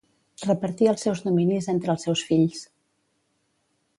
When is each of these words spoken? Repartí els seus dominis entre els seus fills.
Repartí 0.45 0.87
els 0.91 1.03
seus 1.07 1.21
dominis 1.25 1.69
entre 1.75 1.93
els 1.95 2.07
seus 2.09 2.25
fills. 2.31 2.65